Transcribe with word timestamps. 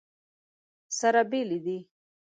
سره 0.99 1.21
بېلې 1.29 1.57
دي. 1.65 1.77